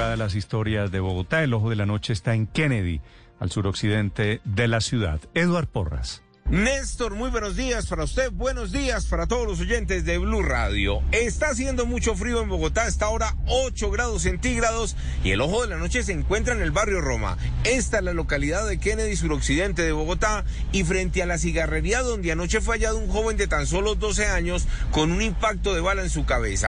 [0.00, 1.42] Madrugada las historias de Bogotá.
[1.42, 3.02] El ojo de la noche está en Kennedy,
[3.38, 5.20] al suroccidente de la ciudad.
[5.34, 6.22] Eduard Porras.
[6.48, 11.02] Néstor, muy buenos días para usted, buenos días para todos los oyentes de Blue Radio.
[11.12, 15.68] Está haciendo mucho frío en Bogotá, está ahora 8 grados centígrados y el ojo de
[15.68, 17.36] la noche se encuentra en el barrio Roma.
[17.64, 22.32] Esta es la localidad de Kennedy, suroccidente de Bogotá, y frente a la cigarrería donde
[22.32, 26.00] anoche fue hallado un joven de tan solo 12 años con un impacto de bala
[26.00, 26.69] en su cabeza.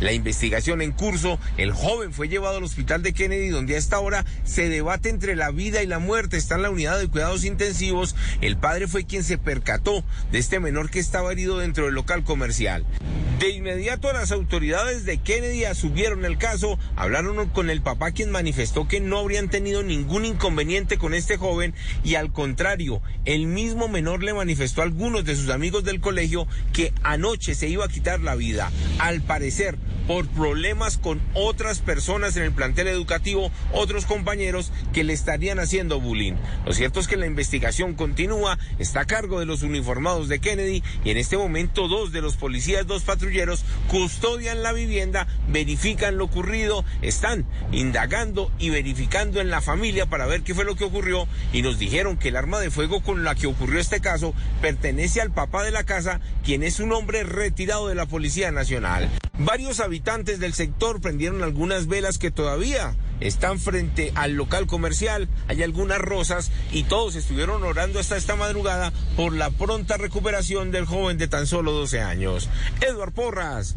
[0.00, 4.00] La investigación en curso, el joven fue llevado al hospital de Kennedy donde a esta
[4.00, 6.36] hora se debate entre la vida y la muerte.
[6.36, 8.16] Está en la unidad de cuidados intensivos.
[8.40, 12.24] El padre fue quien se percató de este menor que estaba herido dentro del local
[12.24, 12.84] comercial.
[13.38, 18.86] De inmediato las autoridades de Kennedy asumieron el caso, hablaron con el papá quien manifestó
[18.86, 24.22] que no habrían tenido ningún inconveniente con este joven y al contrario, el mismo menor
[24.22, 28.20] le manifestó a algunos de sus amigos del colegio que anoche se iba a quitar
[28.20, 28.70] la vida.
[28.98, 35.12] Al parecer, por problemas con otras personas en el plantel educativo, otros compañeros que le
[35.12, 36.34] estarían haciendo bullying.
[36.66, 40.82] Lo cierto es que la investigación continúa, está a cargo de los uniformados de Kennedy
[41.04, 46.24] y en este momento dos de los policías, dos patrulleros, custodian la vivienda, verifican lo
[46.24, 51.26] ocurrido, están indagando y verificando en la familia para ver qué fue lo que ocurrió
[51.52, 55.20] y nos dijeron que el arma de fuego con la que ocurrió este caso pertenece
[55.20, 59.10] al papá de la casa, quien es un hombre retirado de la Policía Nacional.
[59.38, 65.62] Varios habitantes del sector prendieron algunas velas que todavía están frente al local comercial, hay
[65.62, 71.18] algunas rosas y todos estuvieron orando hasta esta madrugada por la pronta recuperación del joven
[71.18, 72.48] de tan solo 12 años.
[72.80, 73.76] Edward Porras,